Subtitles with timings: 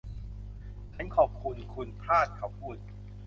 [0.93, 2.75] ฉันขอบคุณคุณพลาด เขาพูด